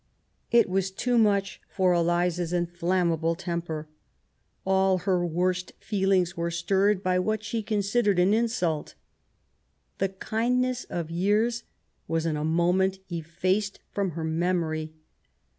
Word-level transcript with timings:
It 0.49 0.67
was 0.67 0.89
too 0.89 1.19
much 1.19 1.61
for 1.69 1.93
Eliza's 1.93 2.53
inflammable 2.53 3.35
temper. 3.35 3.87
All 4.65 4.97
her 4.97 5.23
worst 5.23 5.73
feelings 5.77 6.35
were 6.35 6.49
stirred 6.49 7.03
by 7.03 7.19
what 7.19 7.43
she 7.43 7.61
considered 7.61 8.17
an 8.17 8.33
insult. 8.33 8.95
The 9.99 10.09
kindness 10.09 10.85
of 10.85 11.11
years 11.11 11.65
was 12.07 12.25
in 12.25 12.35
a 12.35 12.43
moment 12.43 12.97
effaced 13.11 13.79
from 13.93 14.13
her 14.17 14.23
memory. 14.23 14.91